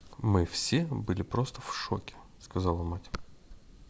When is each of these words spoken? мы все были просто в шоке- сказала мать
мы 0.17 0.45
все 0.47 0.83
были 0.85 1.21
просто 1.21 1.61
в 1.61 1.75
шоке- 1.75 2.15
сказала 2.39 2.81
мать 2.81 3.07